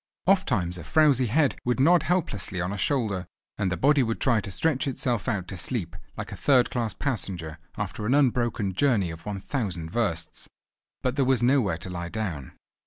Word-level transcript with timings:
Ofttimes 0.25 0.79
a 0.79 0.83
frowsy 0.83 1.27
head 1.27 1.59
would 1.63 1.79
nod 1.79 2.01
helplessly 2.01 2.59
on 2.59 2.73
a 2.73 2.75
shoulder, 2.77 3.27
and 3.59 3.71
the 3.71 3.77
body 3.77 4.01
would 4.01 4.19
try 4.19 4.41
to 4.41 4.49
stretch 4.49 4.87
itself 4.87 5.27
out 5.29 5.47
to 5.49 5.57
sleep 5.57 5.95
like 6.17 6.31
a 6.31 6.35
third 6.35 6.71
class 6.71 6.95
passenger 6.95 7.59
after 7.77 8.07
an 8.07 8.15
unbroken 8.15 8.73
journey 8.73 9.11
of 9.11 9.27
one 9.27 9.39
thousand 9.39 9.91
versts, 9.91 10.49
but 11.03 11.17
there 11.17 11.23
was 11.25 11.43
nowhere 11.43 11.77
to 11.77 11.91
lie 11.91 12.09
down. 12.09 12.53